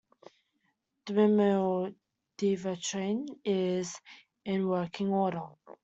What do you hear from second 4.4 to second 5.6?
in working order.